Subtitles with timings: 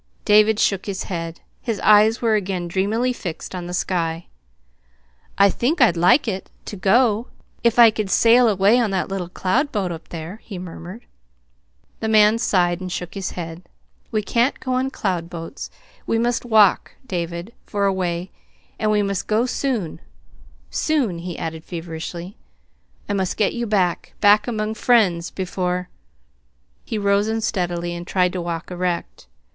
[0.25, 1.41] David shook his head.
[1.61, 4.25] His eyes were again dreamily fixed on the sky.
[5.37, 7.27] "I think I'd like it to go
[7.63, 11.05] if I could sail away on that little cloud boat up there," he murmured.
[11.99, 13.61] The man sighed and shook his head.
[14.11, 15.69] "We can't go on cloud boats.
[16.07, 18.31] We must walk, David, for a way
[18.79, 20.01] and we must go soon
[20.71, 22.37] soon," he added feverishly.
[23.07, 25.89] "I must get you back back among friends, before"
[26.85, 29.27] He rose unsteadily, and tried to walk erect.